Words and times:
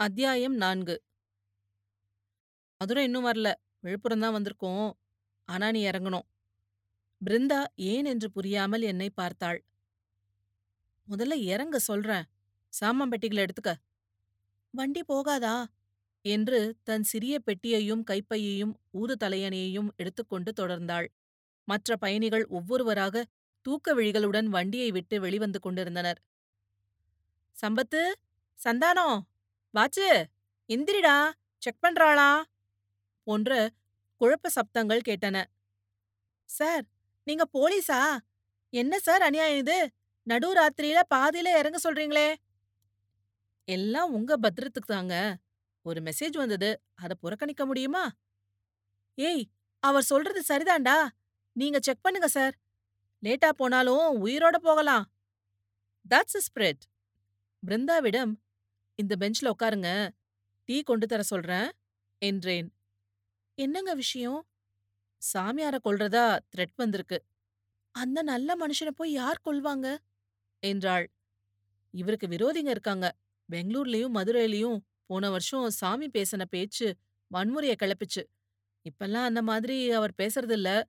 அத்தியாயம் 0.00 0.56
நான்கு. 0.56 0.94
மதுரை 2.80 3.04
இன்னும் 3.04 3.26
வரல. 3.26 3.48
விழுப்புரம் 3.82 4.20
தான் 4.20 4.34
வந்திருக்கோம். 4.36 4.88
ஆனா 5.48 5.70
நீ 5.70 5.80
இறங்கணும். 5.90 6.26
பிருந்தா 7.20 7.60
ஏன் 7.84 8.04
என்று 8.04 8.28
புரியாமல் 8.30 8.82
என்னை 8.82 9.10
பார்த்தாள். 9.10 9.60
முதல்ல 11.08 11.34
இறங்க 11.46 11.78
சொல்றேன். 11.80 12.26
சாமான் 12.72 13.10
பெட்டிகளை 13.10 13.42
எடுத்துக்க. 13.44 13.72
வண்டி 14.74 15.02
போகாதா? 15.08 15.56
என்று 16.24 16.58
தன் 16.84 17.02
சிறிய 17.02 17.34
பெட்டியையும் 17.46 18.04
கைப்பையையும் 18.10 18.72
ஊது 18.92 19.14
தலையணையையும் 19.20 19.90
எடுத்துக்கொண்டு 19.96 20.52
தொடர்ந்தாள். 20.60 21.08
மற்ற 21.68 21.96
பயணிகள் 21.96 22.46
ஒவ்வொருவராக 22.50 23.24
தூக்க 23.66 23.94
விழிகளுடன் 23.94 24.48
வண்டியை 24.48 24.90
விட்டு 24.90 25.16
வெளிவந்து 25.20 25.58
கொண்டிருந்தனர். 25.60 26.18
சம்பத்து 27.56 28.00
சந்தானம்! 28.58 29.18
வாச்சு 29.74 30.24
எந்திரிடா 30.68 31.30
செக் 31.58 31.82
பண்றாளா? 31.82 32.42
போன்ற 33.22 33.70
குழப்ப 34.20 34.48
சப்தங்கள் 34.48 35.00
கேட்டன. 35.04 35.44
சார் 36.44 36.84
நீங்க 37.24 37.44
போலீஸா? 37.52 38.18
என்ன 38.70 38.98
சார் 38.98 39.22
அநியாயம் 39.22 39.58
இது? 39.58 39.90
நடு 40.22 40.54
ராத்திரியில 40.54 41.00
பாதியில 41.14 41.58
இறங்க 41.58 41.78
சொல்றீங்களே? 41.84 42.34
எல்லாம் 43.64 44.12
உங்க 44.12 44.36
பத்திரத்துக்கு 44.36 44.86
தாங்க. 44.86 45.36
ஒரு 45.82 46.00
மெசேஜ் 46.00 46.36
வந்தது. 46.36 46.82
அத 46.94 47.14
புறக்கணிக்க 47.14 47.66
முடியுமா? 47.66 48.10
ஏய் 49.14 49.48
அவர் 49.80 50.02
சொல்றது 50.02 50.40
சரிதான்டா. 50.48 51.08
நீங்க 51.52 51.78
செக் 51.80 52.02
பண்ணுங்க 52.02 52.28
சார். 52.28 52.54
லேட்டா 53.22 53.48
போனாலும் 53.48 54.26
உயிரோட 54.26 54.56
போகலாம். 54.56 55.12
தட்ஸ் 56.10 56.40
ஸ்பிரிட் 56.46 56.84
பிருந்தாவிடம் 57.66 58.43
இந்த 58.98 59.16
பெஞ்ச்ல 59.20 59.50
உட்காருங்க. 59.58 60.08
டீ 60.64 60.82
கொண்டு 60.82 61.06
தர 61.06 61.22
சொல்றேன் 61.22 61.70
என்றேன். 62.22 62.68
என்னங்க 63.58 63.94
விஷயம்? 63.94 64.46
சாமியார 65.32 65.78
கொல்றதா 65.84 66.38
த்ரெட் 66.56 66.74
வந்திருக்கு. 66.76 67.18
அந்த 67.94 68.22
நல்ல 68.22 68.56
மனுஷனை 68.56 68.90
போய் 68.96 69.12
யார் 69.12 69.40
கொல்வாங்க? 69.44 69.98
என்றாள். 70.62 71.06
இவருக்கு 71.94 72.26
விரோதிங்க 72.26 72.70
இருக்காங்க. 72.70 73.06
பெங்களூர்லயும் 73.48 74.14
மதுரையிலயும் 74.14 74.78
போன 75.06 75.30
வருஷம் 75.30 75.70
சாமி 75.70 76.08
பேசின 76.08 76.44
பேச்சு 76.50 76.96
வன்முறைய 77.34 77.74
கிளப்பிச்சு. 77.82 78.22
இப்பெல்லாம் 78.86 79.24
அந்த 79.24 79.42
மாதிரி 79.42 79.90
அவர் 79.90 80.14
பேசுறதில்ல. 80.22 80.82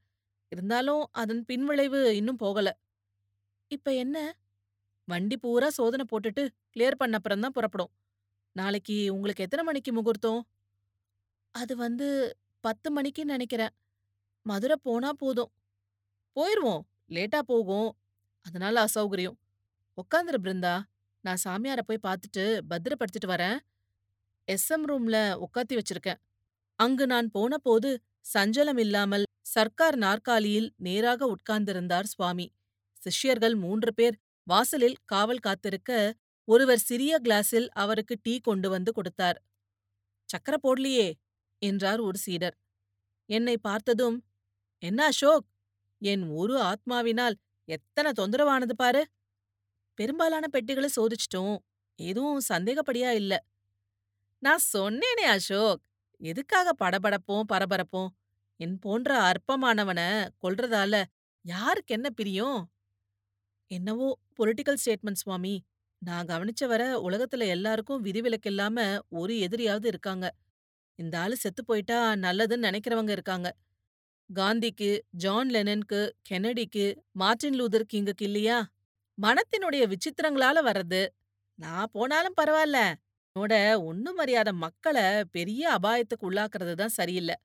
இருந்தாலும் 0.52 1.10
அதன் 1.12 1.46
பின்விளைவு 1.46 2.16
இன்னும் 2.16 2.36
போகல. 2.36 2.78
இப்ப 3.72 3.94
என்ன? 3.96 4.18
வண்டி 5.08 5.38
பூரா 5.38 5.70
சோதனை 5.70 6.06
போட்டுட்டு 6.12 6.44
கிளியர் 6.76 7.00
பண்ணப்புறம் 7.00 7.40
தான் 7.40 7.52
புறப்படும். 7.52 7.92
நாளைக்கு 8.52 9.14
உங்களுக்கு 9.14 9.44
எத்தனை 9.44 9.66
மணிக்கு 9.66 9.94
முகூர்த்தம்? 9.94 10.42
அது 11.52 11.76
வந்து 11.76 12.38
பத்து 12.60 13.02
மணிக்குன்னு 13.02 13.34
நினைக்கிறேன். 13.36 13.74
மதுரை 14.42 14.76
போனா 14.82 15.14
போதும். 15.14 15.52
போயிருவோம். 16.36 16.82
லேட்டா 17.10 17.40
போகும். 17.40 17.98
அதனால 18.42 18.86
அசௌகரியம். 18.86 19.38
உக்காந்துரு 19.98 20.40
பிருந்தா. 20.44 20.82
நான் 21.22 21.42
சாமியார 21.44 21.82
போய் 21.86 22.06
பார்த்துட்டு 22.08 22.44
பத்திரப்படுத்திட்டு 22.70 23.28
வரேன். 23.28 23.58
எஸ்எம் 24.48 24.86
ரூம்ல 24.88 25.18
உட்காத்தி 25.46 25.80
வச்சிருக்கேன். 25.80 26.20
அங்கு 26.80 27.08
நான் 27.08 27.32
போன 27.32 27.58
போது 27.58 28.02
சஞ்சலம் 28.34 28.80
இல்லாமல் 28.80 29.24
சர்க்கார் 29.42 29.96
நாற்காலியில் 29.96 30.74
நேராக 30.78 31.36
உட்கார்ந்திருந்தார் 31.36 32.04
சுவாமி. 32.04 32.54
சிஷ்யர்கள் 33.02 33.56
மூன்று 33.56 33.94
பேர் 33.94 34.16
வாசலில் 34.44 34.98
காவல் 35.06 35.38
காத்திருக்க 35.38 36.14
ஒருவர் 36.48 36.78
சிறிய 36.78 37.20
கிளாஸில் 37.24 37.68
அவருக்கு 37.74 38.16
டீ 38.24 38.40
கொண்டு 38.40 38.70
வந்து 38.70 38.92
கொடுத்தார். 38.92 39.38
சக்கர 40.30 40.56
போடலியே 40.64 41.08
என்றார் 41.60 42.00
ஒரு 42.00 42.18
சீடர். 42.18 42.56
என்னை 43.30 43.58
பார்த்ததும் 43.58 44.18
என்ன 44.80 45.06
அசோக்? 45.06 45.46
என் 46.02 46.30
ஒரு 46.30 46.56
ஆத்மாவினால் 46.62 47.36
எத்தனை 47.66 48.12
தொந்தரவானது 48.20 48.74
பாரு. 48.76 49.04
பெரும்பாலான 49.94 50.48
பெட்டிகளை 50.48 50.90
சோதிச்சிட்டோம் 50.96 51.58
எதுவும் 51.96 52.42
சந்தேகப்படியா 52.50 53.12
இல்ல. 53.12 53.34
நான் 54.44 54.64
சொன்னேனே 54.74 55.26
அசோக் 55.28 55.82
எதுக்காக 56.22 56.70
படபடப்போம் 56.84 57.50
பரபரப்போம்? 57.54 58.10
என் 58.60 58.80
போன்ற 58.80 59.32
அற்பமானவன 59.32 60.02
கொல்றதால 60.44 61.04
யாருக்கு 61.42 61.94
என்ன 61.94 62.10
பிரியும்? 62.10 62.60
என்னவோ 63.72 64.08
பொலிட்டிக்கல் 64.40 64.80
ஸ்டேட்மெண்ட் 64.86 65.22
சுவாமி. 65.24 65.56
நான் 66.06 66.28
கவனிச்ச 66.28 66.64
வர 66.68 66.84
உலகத்துல 67.02 67.46
எல்லாருக்கும் 67.48 68.02
விதிவிலக்கு 68.02 68.50
இல்லாம 68.50 68.78
ஒரு 69.10 69.34
எதிரியாவது 69.40 69.88
இருக்காங்க. 69.88 70.26
இந்த 71.00 71.16
ஆளு 71.20 71.36
செத்து 71.38 71.62
போயிட்டா 71.66 72.00
நல்லதுன்னு 72.16 72.68
நினைக்கிறவங்க 72.68 73.12
இருக்காங்க. 73.12 73.48
காந்திக்கு 74.30 74.90
ஜான் 75.16 75.52
லெனனுக்கு 75.52 76.02
கெனடிக்கு 76.30 76.86
மார்டின் 77.14 77.58
லூதர் 77.60 77.92
கிங்குக்கு 77.94 78.26
இல்லையா? 78.26 78.58
மனத்தினுடைய 79.18 79.84
விசித்திரங்களால 79.88 80.58
வர்றது. 80.64 81.02
நான் 81.60 81.92
போனாலும் 81.92 82.38
பரவாயில்ல. 82.42 82.80
உன்னோட 83.36 83.56
ஒண்ணும் 83.84 84.18
அறியாத 84.18 84.50
மக்களை 84.58 85.06
பெரிய 85.32 85.64
அபாயத்துக்கு 85.80 86.28
உள்ளாக்குறது 86.30 86.74
தான் 86.74 86.98
சரியில்லை. 87.00 87.36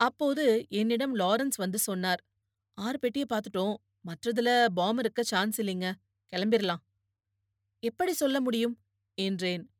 அப்போது 0.00 0.44
என்னிடம் 0.70 1.14
லாரன்ஸ் 1.16 1.58
வந்து 1.58 1.78
சொன்னார். 1.78 2.22
ஆறு 2.78 2.98
பெட்டியை 2.98 3.26
பார்த்துட்டோம் 3.30 3.74
மற்றதுல 4.08 4.50
பாம் 4.74 4.98
இருக்க 4.98 5.22
சான்ஸ் 5.22 5.58
இல்லைங்க. 5.62 5.88
கிளம்பிரலாம். 6.32 6.82
எப்படி 7.82 8.12
சொல்ல 8.12 8.40
முடியும்? 8.40 8.78
என்றேன். 9.14 9.70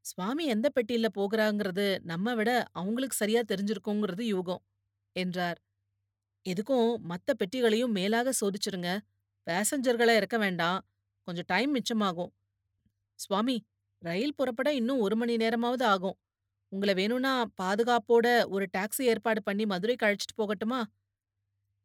சுவாமி 0.00 0.46
எந்த 0.46 0.70
பெட்டியில 0.74 1.06
போகிறாங்கிறது 1.18 1.98
நம்ம 2.02 2.34
விட 2.34 2.64
அவங்களுக்கு 2.72 3.16
சரியா 3.16 3.40
தெரிஞ்சிருக்குங்கிறது 3.40 4.24
யூகம் 4.34 4.62
என்றார். 5.12 5.58
எதுக்கும் 6.46 6.90
மத்த 7.08 7.30
பெட்டிகளையும் 7.34 7.92
மேலாக 7.92 8.32
சோதிச்சிருங்க. 8.40 8.90
பேசஞ்சர்களை 9.46 10.16
இறக்க 10.16 10.38
வேண்டாம். 10.38 10.80
கொஞ்சம் 11.22 11.44
டைம் 11.46 11.74
மிச்சமாகும். 11.74 12.32
சுவாமி 13.14 13.56
ரயில் 13.98 14.34
புறப்பட 14.34 14.74
இன்னும் 14.74 14.98
ஒரு 14.98 15.16
மணி 15.16 15.36
நேரமாவது 15.36 15.84
ஆகும். 15.84 16.18
உங்களை 16.72 16.94
வேணும்னா 16.94 17.44
பாதுகாப்போட 17.62 18.48
ஒரு 18.48 18.66
டாக்ஸி 18.78 19.02
ஏற்பாடு 19.02 19.42
பண்ணி 19.42 19.66
மதுரைக்கு 19.66 20.06
அழைச்சிட்டு 20.06 20.38
போகட்டுமா? 20.38 20.82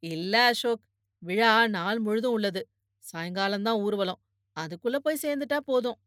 இல்ல 0.04 0.46
அசோக். 0.46 0.84
விழா 1.20 1.68
நாள் 1.68 2.00
முழுதும் 2.00 2.34
உள்ளது. 2.34 2.62
சாயங்காலம்தான் 3.14 3.82
ஊர்வலம். 3.82 4.20
அதுக்குள்ள 4.60 4.96
போய் 4.96 5.20
சேர்ந்துட்டா 5.22 5.58
போதும். 5.58 6.00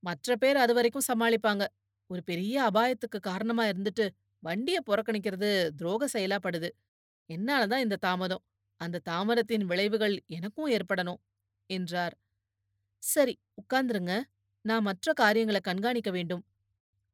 மற்ற 0.00 0.36
பேர் 0.36 0.56
அது 0.56 0.74
வரைக்கும் 0.74 1.08
சமாளிப்பாங்க. 1.12 1.66
ஒரு 2.06 2.22
பெரிய 2.22 2.70
அபாயத்துக்கு 2.72 3.20
காரணமா 3.20 3.64
இருந்துட்டு 3.64 4.08
வண்டிய 4.38 4.82
புறக்கணிக்கிறது 4.86 5.70
துரோக 5.82 6.04
செயலாப்படுது. 6.12 6.70
என்னாலதான் 7.28 7.78
இந்த 7.78 7.96
தாமதம். 7.96 8.44
அந்த 8.76 8.98
தாமதத்தின் 8.98 9.64
விளைவுகள் 9.64 10.22
எனக்கும் 10.26 10.70
ஏற்படணும் 10.70 11.16
என்றார். 11.66 12.18
சரி 12.98 13.38
உட்கார்ந்துருங்க. 13.62 14.22
நான் 14.62 14.82
மற்ற 14.82 15.12
காரியங்களை 15.12 15.60
கண்காணிக்க 15.60 16.10
வேண்டும். 16.10 16.44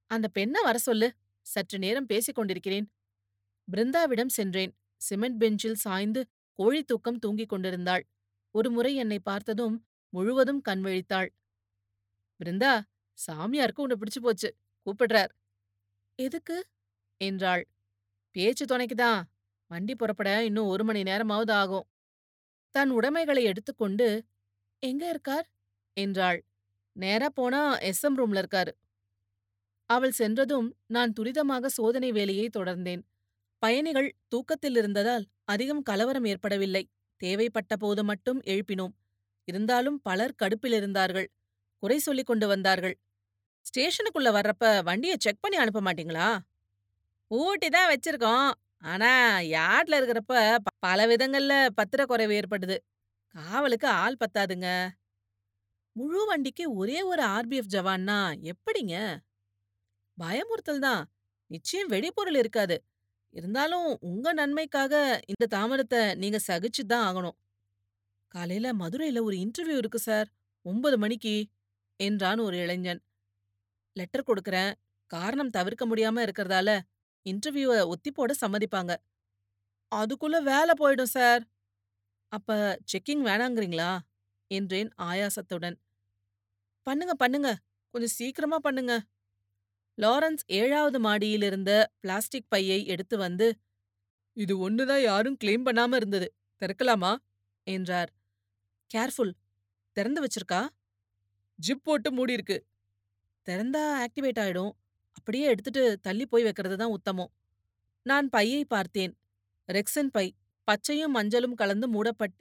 அந்த 0.07 0.29
பெண்ண 0.29 0.63
வர 0.63 0.79
சொல்லு. 0.79 1.13
சற்று 1.43 1.79
நேரம் 1.79 2.07
பேசிக் 2.07 2.35
கொண்டிருக்கிறேன். 2.35 2.93
பிருந்தாவிடம் 3.73 4.27
சென்றேன். 4.27 4.77
சிமெண்ட் 4.97 5.39
பெஞ்சில் 5.39 5.75
சாய்ந்து 5.75 6.27
கோழி 6.55 6.83
தூக்கம் 6.83 7.19
தூங்கிக் 7.19 7.49
கொண்டிருந்தாள். 7.49 8.07
ஒருமுறை 8.51 8.95
என்னை 8.95 9.19
பார்த்ததும் 9.19 9.88
முழுவதும் 10.11 10.61
கண் 10.61 10.85
விழித்தாள். 10.85 11.29
பிருந்தா 12.41 12.81
சாமியாருக்கு 13.19 13.81
உன்னை 13.81 13.97
பிடிச்சு 13.97 14.23
போச்சு. 14.23 14.57
கூப்பிடுறார். 14.87 15.29
எதுக்கு? 16.15 16.67
என்றாள். 17.17 17.69
பேச்சு 18.31 18.65
துணைக்குதான். 18.65 19.23
வண்டி 19.67 19.95
புறப்பட 19.95 20.45
இன்னும் 20.45 20.67
ஒரு 20.67 20.85
மணி 20.85 21.03
நேரமாவது 21.03 21.53
ஆகும். 21.53 21.87
தன் 22.71 22.91
உடைமைகளை 22.91 23.45
எடுத்துக்கொண்டு 23.45 24.25
எங்க 24.79 25.09
இருக்கார்? 25.09 25.51
என்றாள். 25.93 26.45
நேரா 26.93 27.29
போனா 27.29 27.79
எஸ்எம் 27.79 28.17
ரூம்ல 28.17 28.43
இருக்காரு. 28.43 28.73
அவள் 29.87 30.11
சென்றதும் 30.11 30.77
நான் 30.87 31.13
துரிதமாக 31.21 31.67
சோதனை 31.67 32.13
வேலையை 32.13 32.49
தொடர்ந்தேன். 32.57 33.03
பயணிகள் 33.59 34.17
தூக்கத்தில் 34.29 34.77
இருந்ததால் 34.77 35.27
அதிகம் 35.45 35.83
கலவரம் 35.83 36.25
ஏற்படவில்லை. 36.25 36.91
தேவைப்பட்ட 37.17 37.77
போது 37.77 38.05
மட்டும் 38.05 38.43
எழுப்பினோம். 38.43 38.93
இருந்தாலும் 39.49 39.99
பலர் 40.03 40.39
கடுப்பில் 40.43 40.73
இருந்தார்கள். 40.73 41.29
குறை 41.83 41.99
சொல்லிக் 41.99 42.27
கொண்டு 42.27 42.47
வந்தார்கள். 42.49 42.97
ஸ்டேஷனுக்குள்ள 43.67 44.31
வர்றப்ப 44.33 44.67
வண்டிய 44.83 45.15
செக் 45.19 45.43
பண்ணி 45.43 45.59
அனுப்ப 45.59 45.81
மாட்டீங்களா? 45.83 46.29
ஊட்டி 47.31 47.69
தான் 47.69 47.91
வச்சிருக்கோம். 47.91 48.49
ஆனா 48.85 49.11
யார்ட்ல 49.55 49.99
இருக்கிறப்ப 50.01 50.35
பல 50.81 51.07
விதங்கள்ல 51.07 51.55
பத்திரக்குறைவு 51.79 52.35
ஏற்படுது. 52.41 52.77
காவலுக்கு 53.35 53.89
ஆள் 53.99 54.21
பத்தாதுங்க. 54.25 54.69
முழு 55.97 56.25
வண்டிக்கு 56.27 56.65
ஒரே 56.75 57.03
ஒரு 57.03 57.23
ஆர்பிஎஃப் 57.29 57.73
ஜவான்னா 57.75 58.19
எப்படிங்க? 58.53 58.97
பயமுறுத்தல் 60.19 60.79
தான். 60.79 61.03
நிச்சயம் 61.51 61.91
வெடிபொருள் 61.91 62.37
இருக்காது. 62.37 62.77
இருந்தாலும் 63.35 63.87
உங்க 64.03 64.29
நன்மைக்காக 64.33 64.95
இந்த 65.27 65.47
தாமதத்தை 65.57 66.03
நீங்க 66.15 66.39
சகிச்சு 66.49 66.83
தான் 66.87 67.07
ஆகணும். 67.09 67.37
காலையில 68.35 68.73
மதுரையில 68.73 69.23
ஒரு 69.23 69.37
இன்டர்வியூ 69.37 69.77
இருக்கு 69.77 69.99
சார் 69.99 70.29
ஒன்பது 70.67 70.99
மணிக்கு 70.99 71.35
என்றான் 72.01 72.39
ஒரு 72.39 72.57
இளைஞன் 72.57 73.03
லெட்டர் 73.97 74.29
கொடுக்கறேன். 74.29 74.73
காரணம் 75.11 75.51
தவிர்க்க 75.51 75.85
முடியாம 75.87 76.25
இருக்கறதால 76.27 76.71
இன்டர்வியூவ 77.27 77.87
ஒத்தி 77.87 78.11
போட 78.11 78.35
சம்மதிப்பாங்க. 78.41 78.93
அதுக்குள்ள 79.93 80.37
வேல 80.51 80.71
போயிடும் 80.81 81.15
சார். 81.17 81.43
அப்ப 82.33 82.79
செக்கிங் 82.93 83.25
வேணாங்கறீங்களா? 83.25 83.91
என்றேன் 84.51 84.91
ஆயாசத்துடன். 85.03 85.77
பண்ணுங்க 86.87 87.15
பண்ணுங்க. 87.15 87.49
கொஞ்சம் 87.95 88.15
சீக்கிரமா 88.15 88.59
பண்ணுங்க. 88.59 88.95
லாரன்ஸ் 89.99 90.45
ஏழாவது 90.47 90.99
மாடியிலிருந்த 91.01 91.73
பிளாஸ்டிக் 92.01 92.49
பையை 92.49 92.87
எடுத்து 92.87 93.19
வந்து, 93.19 93.47
இது 94.37 94.59
ஒன்னு 94.59 94.87
தான் 94.87 95.03
யாரும் 95.03 95.39
கிளைம் 95.45 95.67
பண்ணாம 95.67 95.97
இருந்தது. 95.97 96.29
திறக்கலாமா? 96.63 97.13
என்றார். 97.67 98.11
கேர்ஃபுல். 98.95 99.33
திறந்து 99.93 100.23
வச்சிருக்கா? 100.25 100.69
ஜிப் 101.69 101.83
போட்டு 101.83 102.11
மூடியிருக்கு. 102.11 102.59
திறந்தா 103.49 104.07
ஆக்டிவேட் 104.07 104.39
ஆயிடும். 104.39 104.71
அப்படியே 105.13 105.45
எடுத்துட்டு 105.45 105.99
தள்ளி 106.01 106.27
போய் 106.27 106.43
வைக்கிறது 106.43 106.77
தான் 106.77 106.91
உத்தமம். 106.91 107.33
நான் 108.03 108.29
பையை 108.29 108.65
பார்த்தேன். 108.65 109.19
ரெக்ஸன் 109.69 110.07
பை. 110.13 110.35
பச்சையும் 110.65 111.15
மஞ்சளும் 111.15 111.55
கலந்து 111.55 111.89
மூடப்பட் 111.95 112.37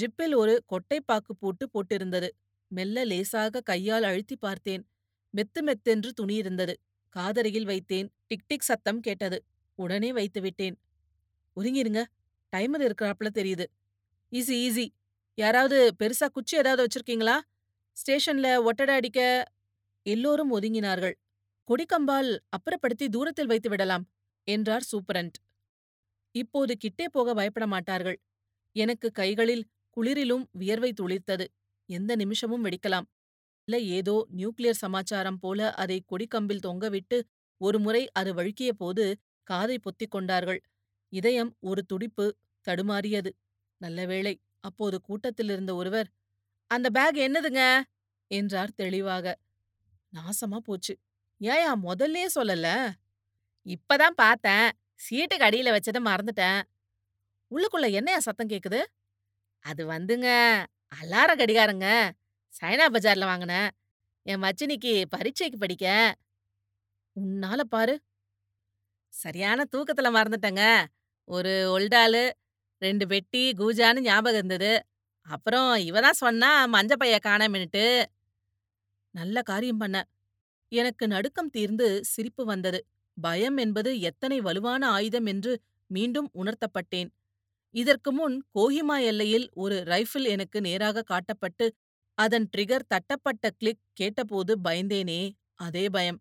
ஜிப்பில் 0.00 0.36
ஒரு 0.36 0.64
கொட்டைப்பாக்கு 0.68 1.32
பூட்டு 1.38 1.68
போட்டிருந்தது. 1.68 2.28
மெல்ல 2.68 3.04
லேசாக 3.04 3.60
கையால் 3.60 4.02
அழுத்தி 4.02 4.36
பார்த்தேன். 4.36 4.88
மெத்து 5.36 5.60
மெத்தென்று 5.60 6.10
துணியிருந்தது. 6.20 6.74
காதருகில் 7.16 7.64
வைத்தேன். 7.64 8.08
டிக் 8.26 8.46
டிக் 8.46 8.60
சத்தம் 8.60 9.00
கேட்டது. 9.00 9.44
உடனே 9.74 10.12
வைத்து 10.12 10.40
விட்டேன். 10.40 10.78
ஒதுங்கிருங்க. 11.56 12.04
டைமர் 12.56 12.92
இருக்கிறாப்ல 12.92 13.28
தெரியுது. 13.34 13.64
Easy 14.30 14.54
easy. 14.66 14.88
யாராவது 15.38 15.78
பெருசா 15.98 16.26
குச்சி 16.30 16.54
ஏதாவது 16.56 16.82
வச்சிருக்கீங்களா? 16.84 17.36
ஸ்டேஷன்ல 17.96 18.48
ஒட்டடை 18.62 18.94
அடிக்க 18.94 19.20
எல்லோரும் 20.06 20.52
ஒதுங்கினார்கள். 20.56 21.14
கொடிக்கம்பால் 21.68 22.30
அப்புறப்படுத்தி 22.56 23.06
தூரத்தில் 23.08 23.46
வைத்து 23.46 23.68
விடலாம் 23.68 24.04
என்றார் 24.48 24.86
சூப்பரண்ட். 24.92 25.36
இப்போது 26.34 26.76
கிட்டே 26.76 27.06
போக 27.08 27.34
பயப்பட 27.34 27.66
மாட்டார்கள். 27.66 28.18
எனக்கு 28.76 29.08
கைகளில் 29.12 29.64
குளிரிலும் 29.96 30.44
வியர்வை 30.52 30.90
துளிர்த்தது. 31.00 31.46
எந்த 31.88 32.12
நிமிஷமும் 32.16 32.64
வெடிக்கலாம். 32.64 33.06
இல்ல 33.68 33.78
ஏதோ 33.98 34.16
நியூக்ளியர் 34.36 34.82
சமாச்சாரம் 34.84 35.38
போல 35.38 35.60
அதை 35.74 35.98
கொடிக்கம்பில் 36.12 36.64
தொங்கவிட்டு 36.66 37.18
ஒருமுறை 37.60 38.02
அது 38.12 38.34
வழுக்கிய 38.34 38.72
போது 38.72 39.04
காதை 39.46 39.78
பொத்திக் 39.78 40.10
கொண்டார்கள். 40.10 40.60
இதயம் 41.12 41.52
ஒரு 41.60 41.82
துடிப்பு 41.84 42.26
தடுமாறியது. 42.66 43.30
நல்ல 43.80 44.06
வேளை 44.06 44.34
அப்போது 44.60 45.00
கூட்டத்திலிருந்த 45.00 45.74
ஒருவர் 45.74 46.08
அந்த 46.66 46.90
பேக் 46.90 47.30
என்னதுங்க 47.30 47.82
என்றார் 48.26 48.74
தெளிவாக. 48.74 49.38
நாசமா 50.12 50.56
போச்சு. 50.56 50.98
ஏயா 51.40 51.72
முதல்லயே 51.82 52.26
சொல்லல? 52.34 52.92
இப்பதான் 53.64 54.14
பார்த்தேன். 54.14 54.70
சீட்டுக்கு 55.10 55.44
அடியில 55.46 55.76
வச்சத 55.76 55.98
மறந்துட்டேன். 56.04 56.62
உள்ளுக்குள்ள 57.50 57.92
என்னையா 57.92 58.18
சத்தம் 58.18 58.48
கேக்குது? 58.48 58.82
அது 59.60 59.86
வந்துங்க 59.86 60.28
அலார 61.00 61.36
கடிகாரங்க. 61.36 62.10
சைனா 62.60 62.84
பஜார்ல 62.92 63.26
வாங்குனேன். 63.26 63.70
என் 64.22 64.42
மச்சினிக்கு 64.42 65.04
பரீட்சைக்கு 65.08 65.58
படிக்க. 65.58 66.14
உன்னால 67.20 67.60
பாரு. 67.60 68.02
சரியான 69.08 69.64
தூக்கத்துல 69.76 70.10
மறந்துட்டேங்க. 70.10 70.84
ஒரு 71.24 71.78
ஒல்டாலு, 71.78 72.30
ரெண்டு 72.82 73.06
பெட்டி, 73.06 73.52
கூஜான்னு 73.58 74.00
ஞாபகம் 74.00 74.34
இருந்தது. 74.34 74.72
அப்புறம் 75.26 75.76
இவ 75.82 76.00
தான் 76.00 76.18
சொன்னா 76.18 76.50
மஞ்ச 76.66 76.92
பைய 76.96 77.18
காணோமின்னுட்டு. 77.26 77.84
நல்ல 79.14 79.42
காரியம் 79.42 79.78
பண்ண. 79.78 79.96
எனக்கு 80.72 81.08
நடுக்கம் 81.08 81.50
தீர்ந்து 81.50 81.88
சிரிப்பு 82.04 82.44
வந்தது. 82.44 82.80
பயம் 83.16 83.56
என்பது 83.56 84.00
எத்தனை 84.00 84.40
வலுவான 84.40 84.82
ஆயுதம் 84.90 85.26
என்று 85.26 85.52
மீண்டும் 85.90 86.30
உணர்த்தப்பட்டேன். 86.34 87.10
இதற்கு 87.74 88.12
முன் 88.12 88.36
கோஹிமா 88.54 88.96
எல்லையில் 89.04 89.50
ஒரு 89.54 89.76
ரைஃபிள் 89.86 90.26
எனக்கு 90.26 90.60
நேராக 90.60 91.04
காட்டப்பட்டு 91.08 91.66
அதன் 92.18 92.48
ட்ரிகர் 92.56 92.88
தட்டப்பட்ட 92.88 93.46
கிளிக் 93.58 93.82
கேட்டபோது 93.92 94.52
பயந்தேனே 94.64 95.20
அதே 95.60 95.88
பயம். 95.88 96.20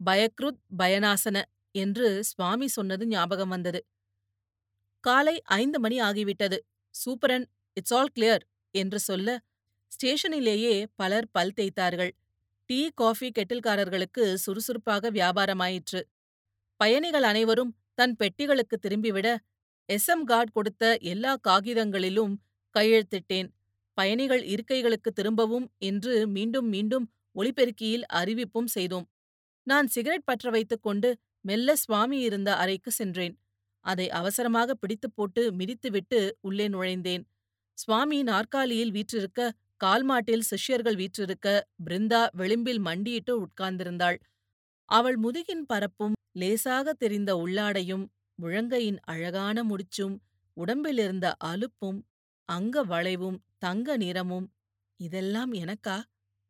பயக்ருத் 0.00 0.62
பயனாசன 0.78 1.36
என்று 1.74 2.08
சுவாமி 2.24 2.68
சொன்னது 2.68 3.04
ஞாபகம் 3.06 3.48
வந்தது. 3.48 3.80
காலை 5.06 5.36
ஐந்து 5.60 5.78
மணி 5.80 5.96
ஆகிவிட்டது. 6.00 6.58
சூப்பரண்ட் 6.94 7.48
இட்ஸ் 7.76 7.94
ஆல் 7.94 8.12
கிளியர் 8.16 8.44
என்று 8.74 8.98
சொல்ல 8.98 9.28
ஸ்டேஷனிலேயே 9.92 10.74
பலர் 10.96 11.26
பல் 11.32 11.54
தேய்த்தார்கள். 11.56 12.12
டீ 12.70 12.78
காஃபி 12.94 13.28
கெட்டில்காரர்களுக்கு 13.38 14.24
சுறுசுறுப்பாக 14.44 15.10
வியாபாரமாயிற்று. 15.10 16.00
பயணிகள் 16.80 17.22
அனைவரும் 17.22 17.72
தன் 17.94 18.14
பெட்டிகளுக்கு 18.20 18.76
திரும்பிவிட 18.84 19.28
எஸ் 19.88 20.08
எம் 20.08 20.24
கார்ட் 20.24 20.52
கொடுத்த 20.52 20.84
எல்லா 21.12 21.32
காகிதங்களிலும் 21.48 22.34
கையெழுத்திட்டேன். 22.74 23.48
பயணிகள் 23.98 24.42
இருக்கைகளுக்கு 24.54 25.10
திரும்பவும் 25.14 25.66
என்று 25.88 26.14
மீண்டும் 26.26 26.68
மீண்டும் 26.68 27.06
ஒளிபெருக்கியில் 27.36 28.06
அறிவிப்பும் 28.20 28.70
செய்தோம். 28.76 29.06
நான் 29.66 29.86
சிகரெட் 29.86 30.28
பற்ற 30.30 30.50
வைத்துக் 30.50 30.82
கொண்டு 30.82 31.10
மெல்ல 31.40 31.76
சுவாமி 31.76 32.18
இருந்த 32.20 32.50
அறைக்கு 32.56 32.90
சென்றேன். 32.90 33.34
அதை 33.84 34.06
அவசரமாக 34.10 34.74
பிடித்துப் 34.74 35.16
போட்டு 35.16 35.42
மிதித்துவிட்டு 35.52 36.20
உள்ளே 36.40 36.68
நுழைந்தேன். 36.68 37.24
சுவாமி 37.78 38.22
நாற்காலியில் 38.22 38.92
வீற்றிருக்க 38.92 39.52
கால்மாட்டில் 39.80 40.46
சிஷ்யர்கள் 40.50 40.96
வீற்றிருக்க 40.96 41.48
பிருந்தா 41.84 42.22
விளிம்பில் 42.32 42.80
மண்டியிட்டு 42.80 43.34
உட்கார்ந்திருந்தாள். 43.44 44.18
அவள் 44.88 45.18
முதுகின் 45.18 45.64
பரப்பும் 45.66 46.16
லேசாக 46.32 46.94
தெரிந்த 46.94 47.30
உள்ளாடையும் 47.36 48.04
முழங்கையின் 48.38 48.98
அழகான 49.04 49.58
முடிச்சும் 49.64 50.14
உடம்பிலிருந்த 50.56 51.26
அலுப்பும் 51.44 52.00
அங்க 52.48 52.84
வளைவும் 52.84 53.38
தங்க 53.58 53.96
நிறமும் 53.96 54.46
இதெல்லாம் 55.00 55.52
எனக்கா? 55.54 55.96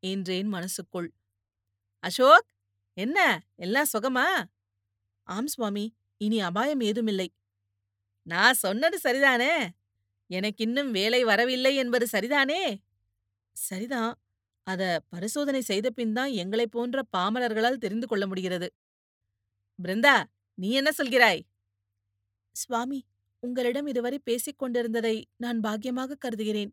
என்றேன் 0.02 0.48
மனசுக்குள். 0.48 1.08
அசோக்! 2.04 2.48
என்ன? 2.96 3.18
எல்லாம் 3.56 3.90
சுகமா? 3.94 4.26
ஆம் 5.28 5.46
சுவாமி. 5.46 5.86
இனி 6.20 6.40
அபாயம் 6.40 6.80
ஏதுமில்லை. 6.80 7.28
நான் 8.26 8.54
சொன்னது 8.54 8.96
சரிதானே? 9.02 9.52
எனக்கின்னும் 10.30 10.90
வேலை 10.90 11.24
வரவில்லை 11.24 11.76
என்பது 11.76 12.06
சரிதானே? 12.12 12.60
சரிதான் 13.56 14.12
அத 14.66 14.82
பரிசோதனை 15.08 15.60
செய்த 15.60 15.90
பின் 15.90 16.12
தான் 16.12 16.32
எங்களைப் 16.32 16.70
போன்ற 16.70 17.02
பாமரர்களால் 17.16 17.78
தெரிந்து 17.78 18.06
கொள்ள 18.06 18.26
முடிகிறது. 18.26 18.68
பிருந்தா 19.78 20.16
நீ 20.58 20.68
என்ன 20.70 20.90
சொல்கிறாய்? 20.98 21.40
சுவாமி 22.56 23.00
உங்களிடம் 23.42 23.86
இதுவரை 23.86 24.18
பேசிக் 24.18 24.58
கொண்டிருந்ததை 24.58 25.16
நான் 25.36 25.60
பாக்கியமாக 25.60 26.18
கருதுகிறேன். 26.18 26.72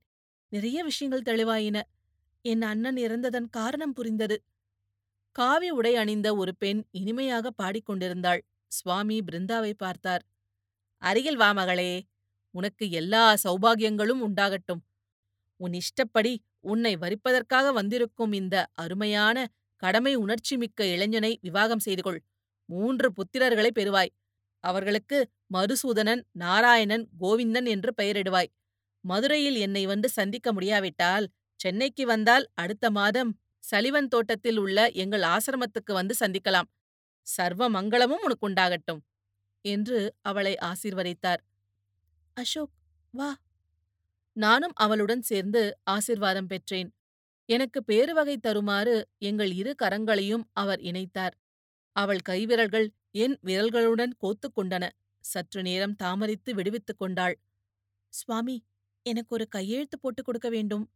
நிறைய 0.51 0.84
விஷயங்கள் 0.84 1.27
தெளிவாயின. 1.30 1.77
என் 2.46 2.62
அண்ணன் 2.62 2.98
இறந்ததன் 2.98 3.50
காரணம் 3.50 3.94
புரிந்தது. 3.94 4.38
காவி 5.36 5.70
உடை 5.70 5.94
அணிந்த 5.96 6.36
ஒரு 6.36 6.54
பெண் 6.56 6.82
இனிமையாக 6.92 7.51
பாடிக்கொண்டிருந்தாள் 7.63 8.42
சுவாமி 8.72 9.18
பிருந்தாவை 9.22 9.74
பார்த்தார். 9.78 10.24
அருகில் 11.01 11.36
வா 11.36 11.50
மகளே 11.51 11.92
உனக்கு 12.56 12.86
எல்லா 12.92 13.24
சௌபாகியங்களும் 13.44 14.22
உண்டாகட்டும். 14.28 14.82
உன் 15.60 15.74
இஷ்டப்படி 15.74 16.34
உன்னை 16.60 16.94
வரிப்பதற்காக 16.96 17.68
வந்திருக்கும் 17.72 18.32
இந்த 18.32 18.56
அருமையான 18.74 19.38
கடமை 19.84 20.13
உணர்ச்சி 20.16 20.56
மிக்க 20.58 20.86
இளைஞனை 20.86 21.32
விவாகம் 21.42 21.80
செய்து 21.80 22.01
கொள். 22.01 22.20
மூன்று 22.70 23.08
புத்திரர்களை 23.18 23.72
பெறுவாய். 23.80 24.12
அவர்களுக்கு 24.63 25.18
மறுசூதனன் 25.54 26.22
நாராயணன் 26.44 27.06
கோவிந்தன் 27.22 27.66
என்று 27.66 27.92
பெயரிடுவாய். 28.01 28.51
மதுரையில் 29.04 29.58
என்னை 29.58 29.84
வந்து 29.86 30.10
சந்திக்க 30.10 30.48
முடியாவிட்டால் 30.54 31.25
சென்னைக்கு 31.60 32.04
வந்தால் 32.06 32.46
அடுத்த 32.54 32.86
மாதம் 32.92 33.32
சலிவன் 33.63 34.08
தோட்டத்தில் 34.08 34.58
உள்ள 34.58 34.78
எங்கள் 35.04 35.25
ஆசிரமத்துக்கு 35.34 35.92
வந்து 35.94 36.16
சந்திக்கலாம். 36.20 36.70
சர்வ 37.28 37.70
மங்களமும் 37.70 38.24
உனக்குண்டாகட்டும் 38.24 39.01
என்று 39.66 40.16
அவளை 40.22 40.58
ஆசீர்வதித்தார். 40.62 41.42
அசோக் 42.34 42.74
வா. 43.12 43.38
நானும் 44.34 44.72
அவளுடன் 44.75 45.22
சேர்ந்து 45.22 45.78
ஆசிர்வாதம் 45.92 46.48
பெற்றேன். 46.48 46.94
எனக்கு 47.46 47.84
பேருவகை 47.88 48.36
தருமாறு 48.38 49.08
எங்கள் 49.18 49.51
இரு 49.51 49.75
கரங்களையும் 49.84 50.44
அவர் 50.54 50.80
இணைத்தார். 50.80 51.36
அவள் 51.96 52.20
கைவிரல்கள் 52.30 52.88
என் 53.12 53.40
விரல்களுடன் 53.44 54.13
கோத்துக் 54.20 54.56
கொண்டன. 54.56 54.90
சற்று 55.20 55.62
நேரம் 55.62 55.96
தாமரித்து 55.96 56.56
விடுவித்துக் 56.56 56.98
கொண்டாள். 56.98 57.40
சுவாமி 58.13 58.63
எனக்கு 59.06 59.36
ஒரு 59.36 59.48
கையெழுத்து 59.48 60.00
போட்டுக் 60.00 60.25
கொடுக்க 60.25 60.50
வேண்டும் 60.50 60.90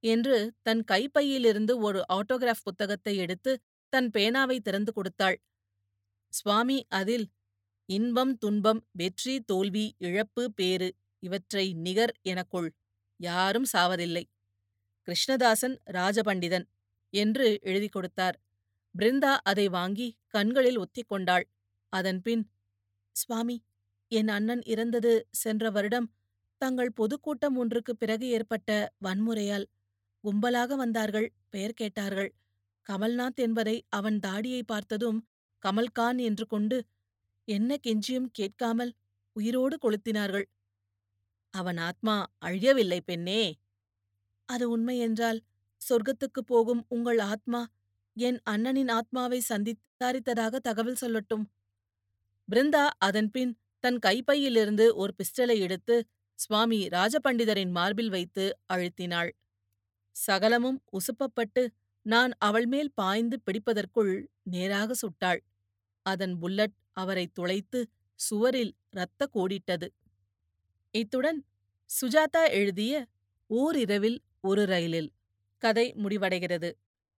என்று 0.00 0.54
தன் 0.62 0.84
கைப்பையிலிருந்து 0.84 1.78
ஒரு 1.78 2.04
ஆட்டோகிராஃப் 2.12 2.64
புத்தகத்தை 2.64 3.16
எடுத்து 3.16 3.60
தன் 3.88 4.10
பேனாவை 4.10 4.60
திறந்து 4.60 4.92
கொடுத்தாள். 4.92 5.40
சுவாமி 6.32 6.86
அதில் 6.88 7.26
இன்பம் 7.88 8.38
துன்பம் 8.38 8.86
வெற்றி 8.92 9.40
தோல்வி 9.40 9.94
இழப்பு 9.98 10.52
பேறு 10.52 10.88
இவற்றை 11.22 11.72
நிகர் 11.74 12.14
எனக்குள். 12.22 12.68
யாரும் 13.20 13.66
சாவதில்லை. 13.72 14.24
கிருஷ்ணதாசன் 15.08 15.76
ராஜபண்டிதன் 15.92 16.66
என்று 17.14 17.58
எழுதி 17.62 17.88
கொடுத்தார். 17.88 18.36
பிருந்தா 18.94 19.32
அதை 19.42 19.68
வாங்கி 19.68 20.08
கண்களில் 20.28 20.78
ஒத்திக் 20.78 21.08
கொண்டாள். 21.08 21.46
அதன்பின் 21.92 22.44
சுவாமி 23.16 23.56
என் 24.12 24.28
அண்ணன் 24.28 24.62
இறந்தது 24.62 25.12
சென்ற 25.32 25.70
வருடம் 25.70 26.08
தங்கள் 26.60 26.92
பொதுக்கூட்டம் 26.92 27.56
ஒன்றுக்குப் 27.56 27.98
பிறகு 27.98 28.26
ஏற்பட்ட 28.28 28.70
வன்முறையால் 29.04 29.66
கும்பலாக 30.24 30.74
வந்தார்கள் 30.74 31.32
பெயர் 31.50 31.78
கேட்டார்கள். 31.80 32.30
கமல்நாத் 32.86 33.34
என்பதை 33.34 33.76
அவன் 33.88 34.18
தாடியை 34.18 34.62
பார்த்ததும் 34.62 35.18
கமல்கான் 35.62 36.18
என்று 36.20 36.46
கொண்டு 36.46 36.78
என்ன 37.48 37.78
கெஞ்சியும் 37.82 38.30
கேட்காமல் 38.32 38.92
உயிரோடு 39.36 39.76
கொளுத்தினார்கள். 39.82 40.46
அவன் 41.54 41.78
ஆத்மா 41.78 42.14
அழியவில்லை 42.44 43.00
பெண்ணே. 43.04 43.42
அது 44.48 44.64
உண்மையென்றால் 44.70 45.40
சொர்க்கத்துக்குப் 45.80 46.46
போகும் 46.46 46.82
உங்கள் 46.88 47.18
ஆத்மா 47.18 47.60
என் 48.16 48.40
அண்ணனின் 48.50 48.90
ஆத்மாவை 48.90 49.40
சந்தித்தாரித்ததாக 49.48 50.56
தகவல் 50.58 51.00
சொல்லட்டும் 51.00 51.44
பிருந்தா 52.48 52.84
அதன்பின் 52.98 53.52
தன் 53.84 53.98
கைப்பையிலிருந்து 53.98 54.86
ஒரு 54.94 55.12
பிஸ்டலை 55.18 55.56
எடுத்து 55.58 55.96
சுவாமி 56.38 56.88
ராஜபண்டிதரின் 56.88 57.70
மார்பில் 57.70 58.10
வைத்து 58.10 58.44
அழுத்தினாள். 58.72 59.30
சகலமும் 60.16 60.78
உசுப்பப்பட்டு 60.92 61.62
நான் 62.06 62.32
அவள் 62.38 62.66
மேல் 62.66 62.90
பாய்ந்து 62.94 63.36
பிடிப்பதற்குள் 63.46 64.12
நேராக 64.44 64.94
சுட்டாள். 64.94 65.40
அதன் 66.06 66.34
புல்லட் 66.38 66.76
அவரை 66.92 67.26
துளைத்து 67.32 67.80
சுவரில் 68.20 68.72
இரத்த 68.90 69.22
கோடிட்டது. 69.34 69.88
இத்துடன் 70.94 71.40
சுஜாதா 71.90 72.42
எழுதிய 72.50 72.94
ஓரிரவில் 73.50 74.18
ஒரு 74.40 74.62
ரயிலில் 74.66 75.10
கதை 75.62 75.86
முடிவடைகிறது. 75.94 76.70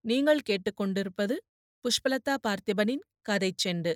நீங்கள் 0.05 0.45
கேட்டுக்கொண்டிருப்பது 0.49 1.35
புஷ்பலதா 1.85 2.35
பார்த்திபனின் 2.47 3.03
கதைச் 3.21 3.67
செண்டு. 3.67 3.93